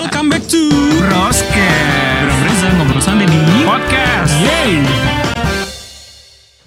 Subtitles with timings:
[0.00, 3.36] Welcome back to Broscast Bro Reza ngobrol santai di
[3.68, 4.80] Podcast Yeay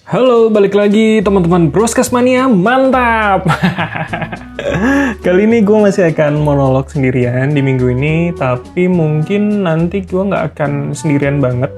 [0.06, 3.50] Halo, balik lagi teman-teman Broscast Mania, mantap!
[5.26, 10.54] Kali ini gue masih akan monolog sendirian di minggu ini, tapi mungkin nanti gue nggak
[10.54, 11.74] akan sendirian banget.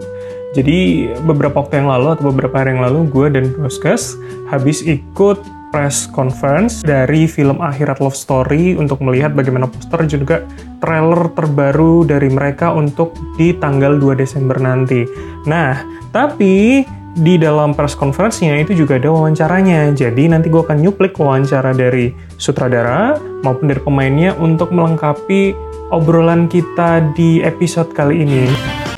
[0.59, 4.19] Jadi beberapa waktu yang lalu atau beberapa hari yang lalu gue dan Broscast
[4.51, 5.39] habis ikut
[5.75, 10.47] press conference dari film Akhirat Love Story untuk melihat bagaimana poster juga
[10.79, 15.03] trailer terbaru dari mereka untuk di tanggal 2 Desember nanti.
[15.43, 15.83] Nah,
[16.16, 19.91] tapi di dalam press conference-nya itu juga ada wawancaranya.
[19.91, 25.52] Jadi nanti gue akan nyuplik wawancara dari sutradara maupun dari pemainnya untuk melengkapi
[25.91, 28.95] obrolan kita di episode kali ini.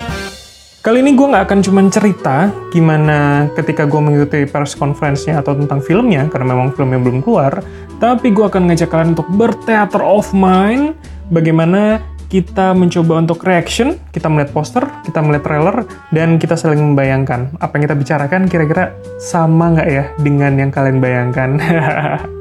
[0.88, 5.84] Kali ini gue nggak akan cuma cerita gimana ketika gue mengikuti press conference-nya atau tentang
[5.84, 7.60] filmnya, karena memang filmnya belum keluar,
[8.00, 10.96] tapi gue akan ngajak kalian untuk bertheater of mind,
[11.28, 12.00] bagaimana
[12.32, 17.72] kita mencoba untuk reaction, kita melihat poster, kita melihat trailer, dan kita saling membayangkan apa
[17.76, 21.60] yang kita bicarakan kira-kira sama nggak ya dengan yang kalian bayangkan.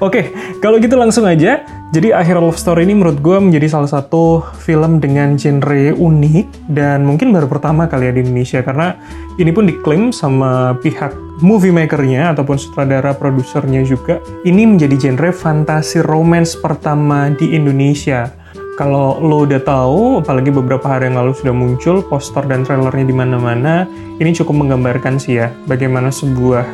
[0.00, 0.32] Oke,
[0.64, 1.60] kalau gitu langsung aja.
[1.92, 7.02] Jadi Akhir Love Story ini menurut gue menjadi salah satu film dengan genre unik dan
[7.04, 8.94] mungkin baru pertama kali ya di Indonesia karena
[9.36, 14.24] ini pun diklaim sama pihak movie makernya ataupun sutradara produsernya juga.
[14.46, 18.32] Ini menjadi genre fantasi romance pertama di Indonesia
[18.80, 23.12] kalau lo udah tahu, apalagi beberapa hari yang lalu sudah muncul poster dan trailernya di
[23.12, 23.84] mana-mana,
[24.16, 26.64] ini cukup menggambarkan sih ya bagaimana sebuah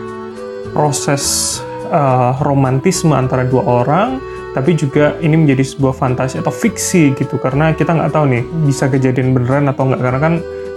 [0.70, 4.20] proses uh, romantisme antara dua orang,
[4.56, 8.88] tapi juga ini menjadi sebuah fantasi atau fiksi gitu karena kita nggak tahu nih bisa
[8.88, 10.34] kejadian beneran atau nggak karena kan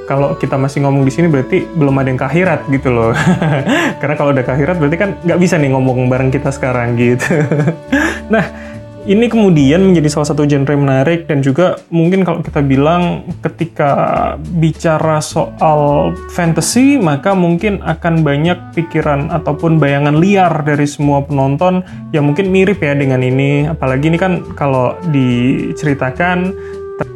[0.10, 3.14] kalau kita masih ngomong di sini berarti belum ada yang kahirat gitu loh.
[4.02, 7.30] Karena kalau udah kahirat berarti kan nggak bisa nih ngomong bareng kita sekarang gitu.
[8.34, 8.42] nah,
[9.10, 13.92] ini kemudian menjadi salah satu genre menarik dan juga mungkin kalau kita bilang ketika
[14.62, 21.82] bicara soal fantasy maka mungkin akan banyak pikiran ataupun bayangan liar dari semua penonton
[22.14, 26.54] yang mungkin mirip ya dengan ini apalagi ini kan kalau diceritakan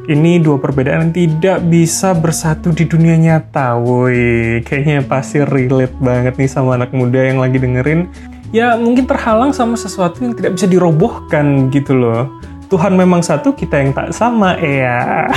[0.09, 4.59] ini dua perbedaan yang tidak bisa bersatu di dunia nyata, woi.
[4.63, 8.11] Kayaknya pasti relate banget nih sama anak muda yang lagi dengerin
[8.53, 12.29] ya mungkin terhalang sama sesuatu yang tidak bisa dirobohkan gitu loh.
[12.69, 15.29] Tuhan memang satu, kita yang tak sama, ya.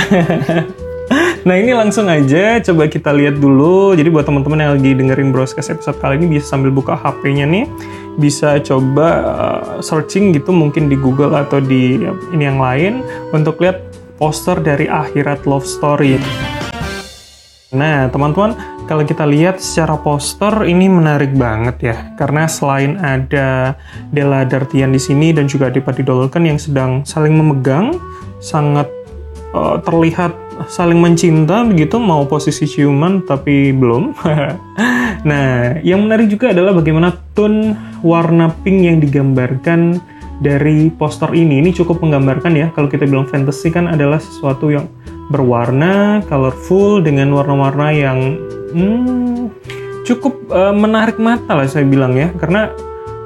[1.47, 3.93] nah ini langsung aja coba kita lihat dulu.
[3.93, 7.65] Jadi buat teman-teman yang lagi dengerin broadcast episode kali ini bisa sambil buka HP-nya nih,
[8.17, 12.01] bisa coba uh, searching gitu mungkin di Google atau di
[12.33, 13.85] ini yang lain untuk lihat
[14.17, 16.17] poster dari Akhirat Love Story.
[17.69, 23.75] Nah, teman-teman, kalau kita lihat secara poster ini menarik banget ya, karena selain ada
[24.15, 27.99] Della Dartian di sini dan juga Adipati Dolken yang sedang saling memegang,
[28.39, 28.87] sangat
[29.51, 30.31] uh, terlihat
[30.71, 34.15] saling mencinta begitu, mau posisi ciuman tapi belum.
[35.29, 39.99] nah, yang menarik juga adalah bagaimana tone warna pink yang digambarkan
[40.39, 41.59] dari poster ini.
[41.61, 44.87] Ini cukup menggambarkan ya, kalau kita bilang fantasy kan adalah sesuatu yang
[45.27, 48.19] berwarna, colorful dengan warna-warna yang
[48.71, 49.51] hmm,
[50.07, 52.71] cukup uh, menarik mata lah saya bilang ya, karena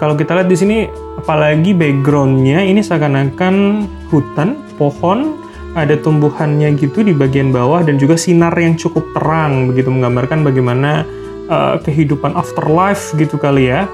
[0.02, 0.78] kalau kita lihat di sini,
[1.22, 5.38] apalagi backgroundnya ini seakan-akan hutan, pohon,
[5.78, 11.08] ada tumbuhannya gitu di bagian bawah dan juga sinar yang cukup terang begitu menggambarkan bagaimana
[11.48, 13.88] uh, kehidupan afterlife gitu kali ya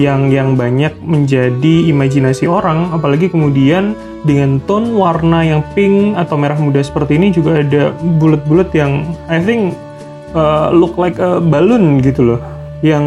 [0.00, 3.92] yang yang banyak menjadi imajinasi orang apalagi kemudian
[4.22, 9.42] dengan tone warna yang pink atau merah muda seperti ini juga ada bulat-bulat yang I
[9.42, 9.74] think
[10.32, 12.40] uh, look like a balloon gitu loh.
[12.82, 13.04] Yang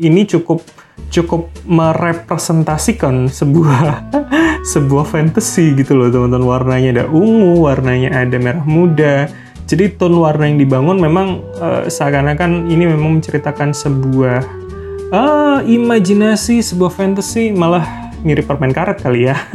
[0.00, 0.64] ini cukup
[1.12, 4.12] cukup merepresentasikan sebuah
[4.72, 6.44] sebuah fantasy gitu loh teman-teman.
[6.44, 9.26] Warnanya ada ungu warnanya ada merah muda.
[9.66, 14.65] Jadi tone warna yang dibangun memang uh, seakan-akan ini memang menceritakan sebuah
[15.12, 19.36] ah, imajinasi sebuah fantasy malah mirip permen karet kali ya.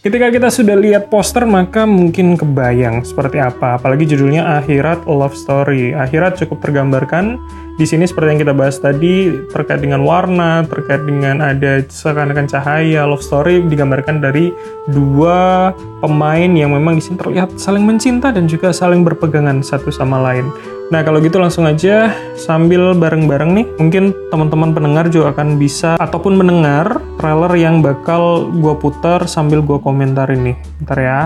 [0.00, 3.76] Ketika kita sudah lihat poster, maka mungkin kebayang seperti apa.
[3.76, 5.92] Apalagi judulnya Akhirat Love Story.
[5.92, 7.36] Akhirat cukup tergambarkan
[7.76, 13.08] di sini seperti yang kita bahas tadi terkait dengan warna, terkait dengan ada seakan-akan cahaya,
[13.08, 14.52] love story digambarkan dari
[14.92, 15.72] dua
[16.04, 20.48] pemain yang memang di sini terlihat saling mencinta dan juga saling berpegangan satu sama lain.
[20.90, 26.34] Nah, kalau gitu langsung aja sambil bareng-bareng nih, mungkin teman-teman pendengar juga akan bisa ataupun
[26.34, 30.58] mendengar trailer yang bakal gue putar sambil gue komentar ini.
[30.82, 31.20] Bentar ya.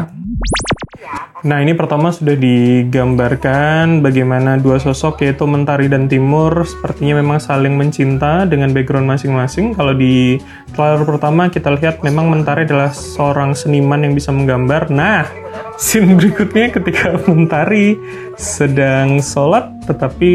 [1.45, 7.77] Nah, ini pertama sudah digambarkan bagaimana dua sosok yaitu Mentari dan Timur sepertinya memang saling
[7.77, 9.77] mencinta dengan background masing-masing.
[9.77, 10.41] Kalau di
[10.73, 14.89] trailer pertama kita lihat memang Mentari adalah seorang seniman yang bisa menggambar.
[14.89, 15.29] Nah,
[15.77, 17.93] scene berikutnya ketika Mentari
[18.41, 20.33] sedang sholat tetapi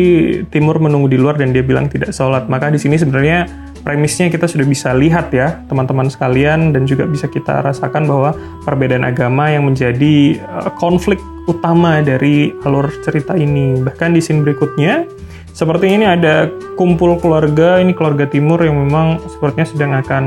[0.53, 2.45] Timur menunggu di luar dan dia bilang tidak sholat.
[2.45, 7.25] Maka di sini sebenarnya premisnya kita sudah bisa lihat ya teman-teman sekalian dan juga bisa
[7.25, 8.31] kita rasakan bahwa
[8.63, 11.17] perbedaan agama yang menjadi uh, konflik
[11.49, 13.79] utama dari alur cerita ini.
[13.81, 15.07] Bahkan di scene berikutnya
[15.55, 16.47] seperti ini ada
[16.77, 20.23] kumpul keluarga, ini keluarga timur yang memang sepertinya sedang akan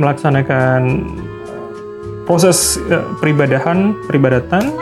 [0.00, 0.80] melaksanakan
[1.50, 1.70] uh,
[2.24, 4.72] proses uh, peribadahan, peribadatan.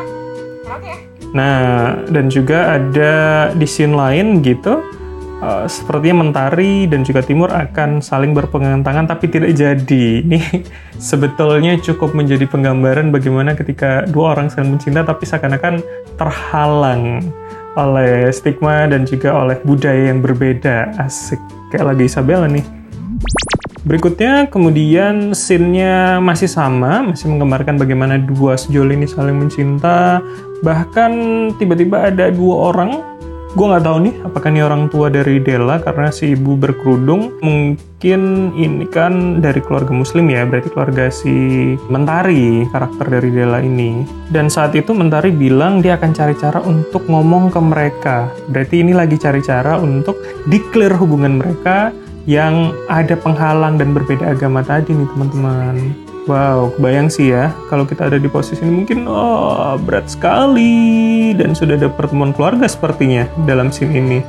[1.30, 3.14] Nah, dan juga ada
[3.54, 4.82] di scene lain gitu
[5.40, 10.24] uh, sepertinya Mentari dan juga Timur akan saling berpegangan tangan tapi tidak jadi.
[10.24, 10.40] Ini
[11.10, 15.82] sebetulnya cukup menjadi penggambaran bagaimana ketika dua orang saling mencinta tapi seakan-akan
[16.20, 17.24] terhalang
[17.78, 20.94] oleh stigma dan juga oleh budaya yang berbeda.
[21.00, 21.40] Asik.
[21.72, 22.66] Kayak lagi Isabella nih.
[23.80, 30.20] Berikutnya kemudian scene-nya masih sama, masih menggambarkan bagaimana dua sejoli ini saling mencinta.
[30.60, 31.12] Bahkan
[31.56, 33.09] tiba-tiba ada dua orang
[33.50, 37.34] gue nggak tahu nih apakah ini orang tua dari Della karena si ibu berkerudung?
[37.42, 41.34] Mungkin ini kan dari keluarga muslim ya berarti keluarga si
[41.90, 44.06] Mentari karakter dari Della ini.
[44.30, 48.30] Dan saat itu Mentari bilang dia akan cari cara untuk ngomong ke mereka.
[48.46, 51.90] Berarti ini lagi cari cara untuk declare hubungan mereka
[52.30, 58.12] yang ada penghalang dan berbeda agama tadi nih teman-teman Wow, kebayang sih ya, kalau kita
[58.12, 63.72] ada di posisi ini mungkin oh, berat sekali dan sudah ada pertemuan keluarga sepertinya dalam
[63.72, 64.20] scene ini.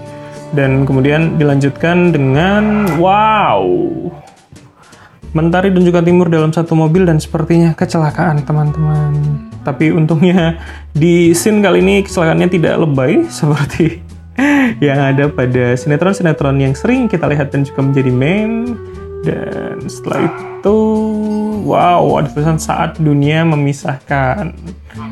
[0.56, 3.64] Dan kemudian dilanjutkan dengan wow.
[5.32, 9.12] Mentari dan juga Timur dalam satu mobil dan sepertinya kecelakaan teman-teman.
[9.64, 10.60] Tapi untungnya
[10.92, 14.04] di scene kali ini kecelakaannya tidak lebay seperti
[14.80, 18.76] yang ada pada sinetron-sinetron yang sering kita lihat dan juga menjadi meme
[19.22, 20.80] dan setelah itu,
[21.68, 24.56] wow, ada tulisan saat dunia memisahkan.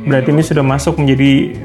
[0.08, 1.60] Berarti ini sudah masuk menjadi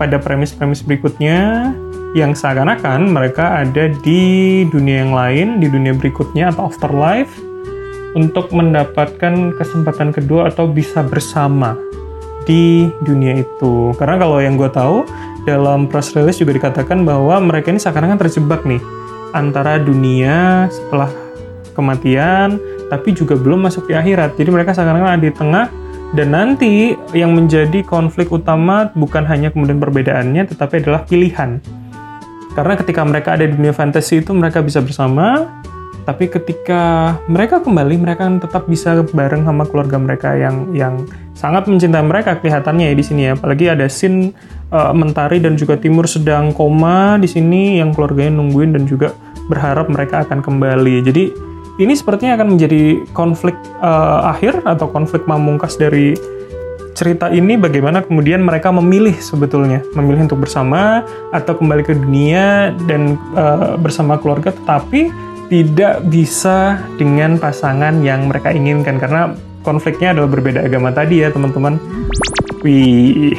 [0.00, 1.70] pada premis-premis berikutnya
[2.12, 7.32] yang seakan-akan mereka ada di dunia yang lain, di dunia berikutnya atau afterlife
[8.12, 11.76] untuk mendapatkan kesempatan kedua atau bisa bersama
[12.44, 13.96] di dunia itu.
[13.96, 15.08] Karena kalau yang gue tahu
[15.48, 18.82] dalam press release juga dikatakan bahwa mereka ini seakan-akan terjebak nih
[19.32, 21.08] antara dunia setelah
[21.72, 22.60] kematian,
[22.92, 24.36] tapi juga belum masuk di akhirat.
[24.36, 25.66] Jadi mereka seakan-akan ada di tengah
[26.12, 31.56] dan nanti yang menjadi konflik utama bukan hanya kemudian perbedaannya, tetapi adalah pilihan.
[32.52, 35.48] Karena ketika mereka ada di dunia fantasi itu mereka bisa bersama,
[36.04, 42.04] tapi ketika mereka kembali mereka tetap bisa bareng sama keluarga mereka yang yang sangat mencintai
[42.04, 43.32] mereka kelihatannya ya di sini ya.
[43.32, 44.36] Apalagi ada scene
[44.68, 49.16] uh, Mentari dan juga Timur sedang koma di sini yang keluarganya nungguin dan juga
[49.46, 50.96] berharap mereka akan kembali.
[51.06, 51.24] Jadi
[51.80, 56.12] ini sepertinya akan menjadi konflik uh, akhir atau konflik mamungkas dari
[56.92, 61.00] cerita ini bagaimana kemudian mereka memilih sebetulnya memilih untuk bersama
[61.32, 65.08] atau kembali ke dunia dan uh, bersama keluarga tetapi
[65.48, 71.76] tidak bisa dengan pasangan yang mereka inginkan karena konfliknya adalah berbeda agama tadi ya teman-teman.
[72.62, 73.34] Wih,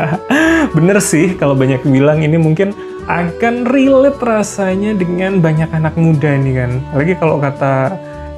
[0.76, 2.72] bener sih kalau banyak bilang ini mungkin
[3.04, 6.70] akan relate rasanya dengan banyak anak muda nih kan.
[6.96, 7.74] Lagi kalau kata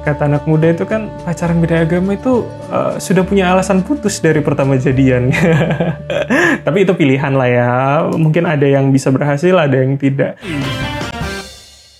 [0.07, 4.39] kata anak muda itu kan pacaran beda agama itu uh, sudah punya alasan putus dari
[4.39, 5.31] pertama jadian.
[6.65, 7.71] Tapi itu pilihan lah ya.
[8.11, 10.39] Mungkin ada yang bisa berhasil, ada yang tidak.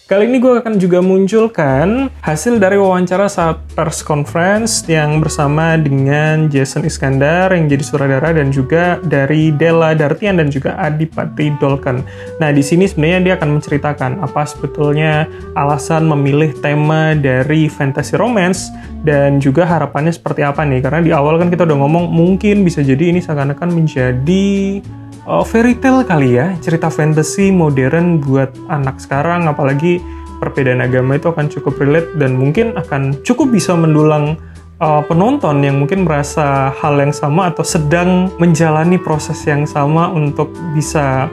[0.08, 6.48] Kali ini gue akan juga munculkan hasil dari wawancara saat press conference yang bersama dengan
[6.48, 12.08] Jason Iskandar yang jadi sutradara dan juga dari Della Dartian dan juga Adipati Dolken.
[12.40, 15.28] Nah, di sini sebenarnya dia akan menceritakan apa sebetulnya
[15.60, 18.72] alasan memilih tema dari fantasy romance
[19.04, 20.88] dan juga harapannya seperti apa nih.
[20.88, 24.80] Karena di awal kan kita udah ngomong mungkin bisa jadi ini seakan-akan menjadi
[25.28, 30.00] uh, fairy tale kali ya, cerita fantasy modern buat anak sekarang, apalagi
[30.40, 34.40] perbedaan agama itu akan cukup relate dan mungkin akan cukup bisa mendulang
[34.80, 40.50] uh, penonton yang mungkin merasa hal yang sama atau sedang menjalani proses yang sama untuk
[40.72, 41.28] bisa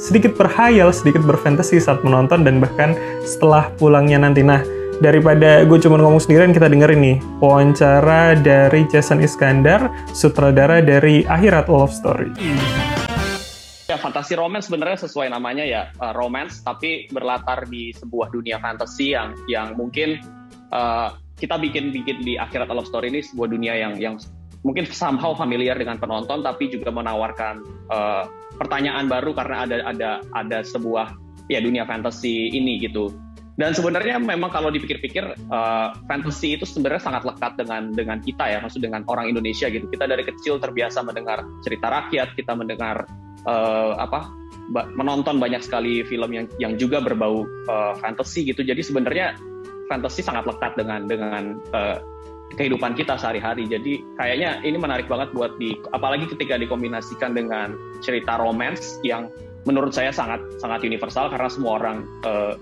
[0.00, 4.46] sedikit berhayal, sedikit berfantasi saat menonton dan bahkan setelah pulangnya nanti.
[4.46, 4.62] Nah,
[5.02, 11.66] daripada gue cuma ngomong sendirian, kita dengerin nih wawancara dari Jason Iskandar, sutradara dari Akhirat
[11.66, 12.30] Love Story.
[13.96, 19.16] Ya, fantasi romance sebenarnya sesuai namanya ya uh, romance, tapi berlatar di sebuah dunia fantasi
[19.16, 20.20] yang yang mungkin
[20.68, 24.20] uh, kita bikin bikin di akhirat love story ini sebuah dunia yang yang
[24.68, 28.28] mungkin somehow familiar dengan penonton tapi juga menawarkan uh,
[28.60, 31.16] pertanyaan baru karena ada ada ada sebuah
[31.48, 33.16] ya dunia fantasy ini gitu
[33.56, 38.60] dan sebenarnya memang kalau dipikir-pikir uh, fantasy itu sebenarnya sangat lekat dengan dengan kita ya,
[38.60, 39.88] maksud dengan orang Indonesia gitu.
[39.88, 43.08] Kita dari kecil terbiasa mendengar cerita rakyat, kita mendengar
[43.46, 44.30] uh, apa
[44.98, 48.66] menonton banyak sekali film yang yang juga berbau uh, fantasy gitu.
[48.66, 49.38] Jadi sebenarnya
[49.86, 52.02] fantasy sangat lekat dengan dengan uh,
[52.58, 53.66] kehidupan kita sehari-hari.
[53.70, 59.30] Jadi kayaknya ini menarik banget buat di apalagi ketika dikombinasikan dengan cerita romance yang
[59.66, 62.54] menurut saya sangat sangat universal karena semua orang uh,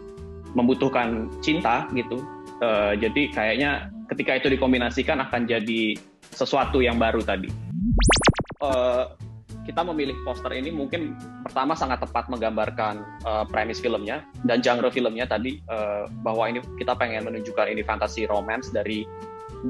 [0.56, 2.20] membutuhkan cinta gitu.
[2.60, 5.96] Uh, jadi kayaknya ketika itu dikombinasikan akan jadi
[6.32, 7.48] sesuatu yang baru tadi.
[8.64, 9.03] Uh,
[9.74, 15.26] kita memilih poster ini mungkin pertama sangat tepat menggambarkan uh, premis filmnya dan genre filmnya
[15.26, 19.02] tadi uh, bahwa ini kita pengen menunjukkan ini fantasi romance dari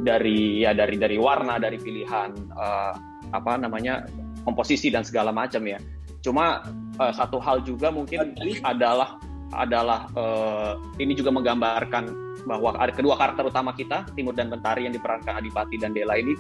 [0.05, 2.93] dari ya dari dari warna dari pilihan uh,
[3.33, 4.05] apa namanya
[4.45, 5.81] komposisi dan segala macam ya.
[6.21, 6.61] Cuma
[7.01, 9.17] uh, satu hal juga mungkin adalah
[9.57, 12.13] adalah uh, ini juga menggambarkan
[12.45, 16.37] bahwa kedua karakter utama kita Timur dan Bentari yang diperankan Adipati dan Dela ini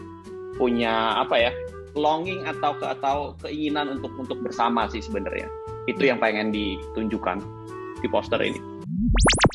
[0.60, 1.52] punya apa ya
[1.94, 5.46] longing atau ke, atau keinginan untuk untuk bersama sih sebenarnya
[5.90, 7.40] itu yang pengen ditunjukkan
[8.02, 8.60] di poster ini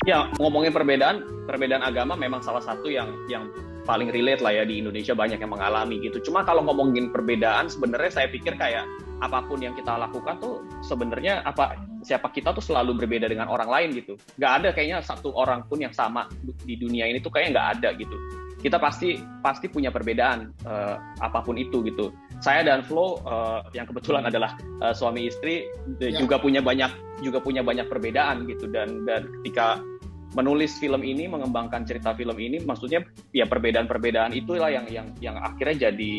[0.08, 3.48] ya ngomongin perbedaan perbedaan agama memang salah satu yang yang
[3.84, 8.22] paling relate lah ya di Indonesia banyak yang mengalami gitu cuma kalau ngomongin perbedaan sebenarnya
[8.22, 8.88] saya pikir kayak
[9.20, 13.68] apa pun yang kita lakukan tuh sebenarnya apa siapa kita tuh selalu berbeda dengan orang
[13.68, 14.16] lain gitu.
[14.40, 17.88] Gak ada kayaknya satu orang pun yang sama di dunia ini tuh kayaknya nggak ada
[18.00, 18.16] gitu.
[18.60, 22.12] Kita pasti pasti punya perbedaan uh, apa pun itu gitu.
[22.40, 25.68] Saya dan Flo uh, yang kebetulan adalah uh, suami istri
[26.00, 26.16] ya.
[26.16, 26.88] juga punya banyak
[27.20, 29.84] juga punya banyak perbedaan gitu dan dan ketika
[30.32, 33.02] menulis film ini mengembangkan cerita film ini maksudnya
[33.34, 36.12] ya perbedaan-perbedaan itulah yang yang yang akhirnya jadi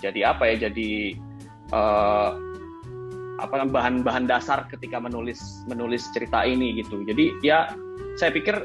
[0.00, 1.14] jadi apa ya jadi
[1.70, 2.32] uh,
[3.38, 7.06] apa bahan-bahan dasar ketika menulis menulis cerita ini gitu.
[7.06, 7.70] Jadi ya
[8.18, 8.58] saya pikir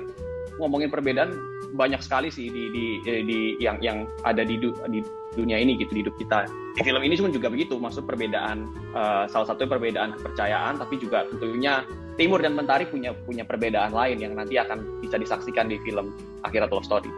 [0.58, 1.34] ngomongin perbedaan
[1.77, 2.86] banyak sekali sih di di,
[3.25, 5.00] di yang yang ada di, di
[5.34, 6.48] dunia ini gitu di hidup kita.
[6.74, 8.66] Di film ini pun juga begitu, maksud perbedaan
[8.98, 14.22] uh, salah satu perbedaan kepercayaan, tapi juga tentunya Timur dan Mentari punya punya perbedaan lain
[14.22, 16.13] yang nanti akan bisa disaksikan di film
[16.46, 17.10] Akhirat Love Story.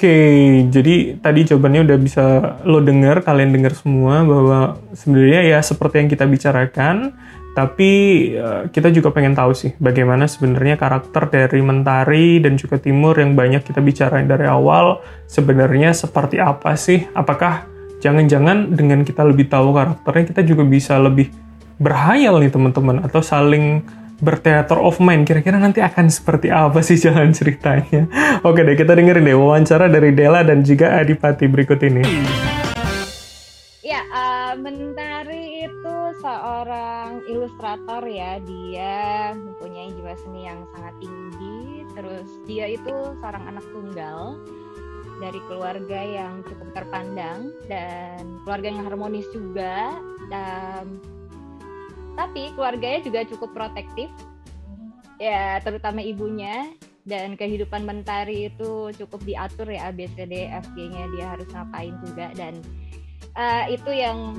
[0.00, 0.16] Oke,
[0.72, 2.24] jadi tadi jawabannya udah bisa
[2.64, 7.12] lo denger, kalian denger semua bahwa sebenarnya ya seperti yang kita bicarakan,
[7.50, 7.90] tapi
[8.38, 13.34] uh, kita juga pengen tahu sih bagaimana sebenarnya karakter dari Mentari dan juga Timur yang
[13.34, 17.10] banyak kita bicarain dari awal sebenarnya seperti apa sih?
[17.10, 17.66] Apakah
[17.98, 21.28] jangan-jangan dengan kita lebih tahu karakternya kita juga bisa lebih
[21.82, 23.82] berhayal nih teman-teman atau saling
[24.22, 25.26] berteater of mind.
[25.26, 28.06] Kira-kira nanti akan seperti apa sih jalan ceritanya?
[28.48, 32.04] Oke deh, kita dengerin deh wawancara dari Dela dan juga Adipati berikut ini.
[33.82, 35.09] Ya, uh, Mentari
[36.30, 38.38] seorang ilustrator ya.
[38.46, 41.82] Dia mempunyai jiwa seni yang sangat tinggi.
[41.98, 44.38] Terus dia itu seorang anak tunggal
[45.18, 49.98] dari keluarga yang cukup terpandang dan keluarga yang harmonis juga.
[50.30, 51.02] Dan
[52.14, 54.06] tapi keluarganya juga cukup protektif
[55.20, 56.72] ya terutama ibunya
[57.04, 62.60] dan kehidupan mentari itu cukup diatur ya ABCD FG-nya dia harus ngapain juga dan
[63.36, 64.36] uh, itu yang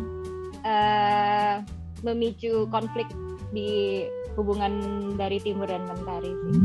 [0.66, 1.62] uh,
[2.02, 3.08] memicu konflik
[3.52, 4.04] di
[4.40, 4.74] hubungan
[5.20, 6.56] dari timur dan mentari sih.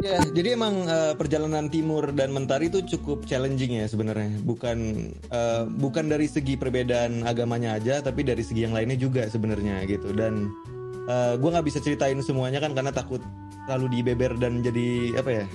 [0.00, 4.32] Ya, jadi emang uh, perjalanan Timur dan Mentari itu cukup challenging ya sebenarnya.
[4.48, 9.84] Bukan uh, bukan dari segi perbedaan agamanya aja, tapi dari segi yang lainnya juga sebenarnya
[9.84, 10.16] gitu.
[10.16, 10.56] Dan
[11.04, 13.20] uh, gue nggak bisa ceritain semuanya kan karena takut
[13.68, 15.46] terlalu dibeber dan jadi apa ya?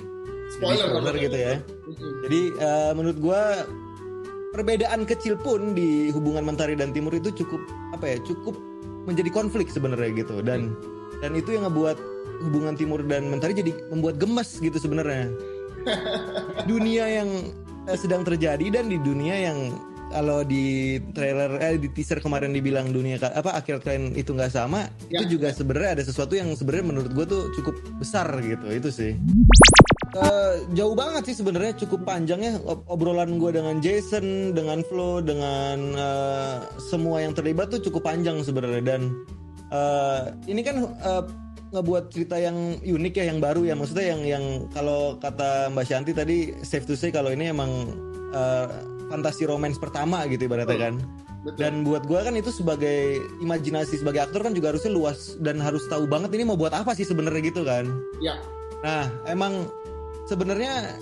[0.54, 1.54] Spoiler, spoiler gitu ya.
[2.22, 3.42] Jadi uh, menurut gue
[4.54, 7.66] perbedaan kecil pun di hubungan Mentari dan Timur itu cukup
[7.98, 8.22] apa ya?
[8.22, 8.54] Cukup
[9.06, 10.42] menjadi konflik sebenarnya gitu.
[10.42, 10.74] Dan
[11.24, 11.96] dan itu yang ngebuat
[12.44, 15.32] hubungan timur dan mentari jadi membuat gemes gitu sebenarnya
[16.70, 17.28] dunia yang
[17.88, 19.58] eh, sedang terjadi dan di dunia yang
[20.06, 24.86] kalau di trailer eh di teaser kemarin dibilang dunia apa akhir kalian itu nggak sama
[25.10, 25.18] ya.
[25.18, 29.12] itu juga sebenarnya ada sesuatu yang sebenarnya menurut gue tuh cukup besar gitu itu sih
[30.16, 32.56] Uh, jauh banget sih sebenarnya cukup panjang ya
[32.88, 38.96] obrolan gue dengan Jason, dengan Flo, dengan uh, semua yang terlibat tuh cukup panjang sebenarnya.
[38.96, 39.12] Dan
[39.68, 41.28] uh, ini kan uh,
[41.76, 43.76] ngebuat cerita yang unik ya yang baru ya.
[43.76, 47.92] Maksudnya yang yang kalau kata Mbak Shanti tadi safe to say kalau ini emang
[48.32, 48.66] uh,
[49.12, 50.96] fantasi romance pertama gitu ibaratnya kan.
[51.46, 51.62] Betul.
[51.62, 55.86] dan buat gue kan itu sebagai imajinasi sebagai aktor kan juga harusnya luas dan harus
[55.86, 57.86] tahu banget ini mau buat apa sih sebenarnya gitu kan.
[58.18, 58.34] Ya.
[58.82, 59.70] Nah emang
[60.26, 60.98] sebenarnya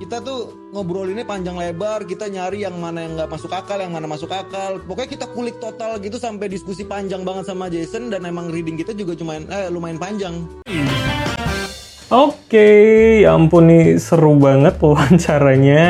[0.00, 4.10] kita tuh ngobrolinnya panjang lebar, kita nyari yang mana yang nggak masuk akal, yang mana
[4.10, 4.82] masuk akal.
[4.82, 8.96] Pokoknya kita kulik total gitu sampai diskusi panjang banget sama Jason dan emang reading kita
[8.98, 10.42] juga cuma eh, lumayan panjang.
[12.12, 12.68] Oke,
[13.24, 15.88] ya ampun nih seru banget wawancaranya.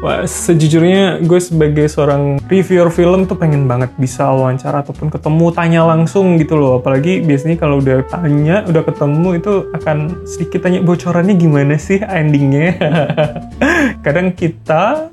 [0.00, 5.84] Wah, sejujurnya gue sebagai seorang reviewer film tuh pengen banget bisa wawancara ataupun ketemu tanya
[5.84, 6.80] langsung gitu loh.
[6.80, 12.72] Apalagi biasanya kalau udah tanya, udah ketemu itu akan sedikit tanya bocorannya gimana sih endingnya.
[14.08, 15.12] Kadang kita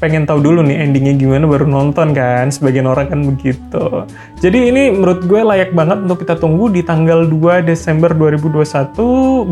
[0.00, 4.08] pengen tahu dulu nih endingnya gimana baru nonton kan sebagian orang kan begitu.
[4.40, 8.96] Jadi ini menurut gue layak banget untuk kita tunggu di tanggal 2 Desember 2021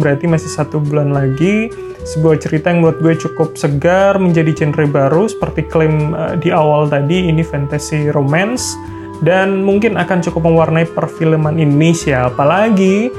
[0.00, 1.68] berarti masih satu bulan lagi.
[2.08, 6.88] Sebuah cerita yang menurut gue cukup segar menjadi genre baru seperti klaim uh, di awal
[6.88, 8.72] tadi ini fantasy romance
[9.20, 12.32] dan mungkin akan cukup mewarnai perfilman Indonesia.
[12.32, 13.12] Apalagi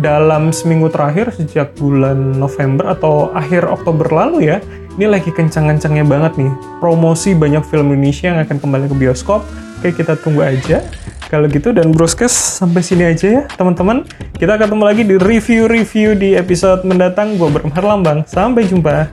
[0.00, 4.58] dalam seminggu terakhir sejak bulan November atau akhir Oktober lalu ya
[5.00, 6.52] ini lagi kencang-kencangnya banget nih.
[6.78, 9.40] Promosi banyak film Indonesia yang akan kembali ke bioskop.
[9.80, 10.84] Oke, kita tunggu aja.
[11.32, 14.04] Kalau gitu, dan broadcast sampai sini aja ya, teman-teman.
[14.36, 17.40] Kita ketemu lagi di review-review di episode mendatang.
[17.40, 18.28] Gue Bram Herlambang.
[18.28, 19.08] Sampai jumpa.